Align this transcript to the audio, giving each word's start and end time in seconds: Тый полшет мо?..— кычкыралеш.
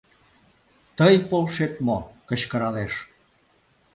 Тый 0.97 1.15
полшет 1.29 1.73
мо?..— 1.85 1.97
кычкыралеш. 2.29 2.93